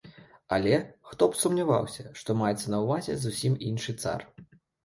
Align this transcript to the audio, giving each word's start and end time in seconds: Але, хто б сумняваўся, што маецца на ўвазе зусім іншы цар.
Але, 0.55 0.71
хто 1.09 1.27
б 1.33 1.37
сумняваўся, 1.41 2.07
што 2.21 2.37
маецца 2.41 2.67
на 2.75 2.81
ўвазе 2.87 3.13
зусім 3.27 3.53
іншы 3.69 3.97
цар. 4.03 4.19